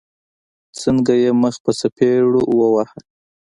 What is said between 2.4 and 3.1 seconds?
واهه.